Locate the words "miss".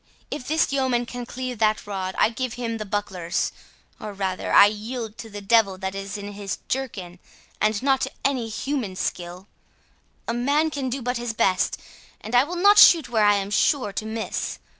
14.07-14.57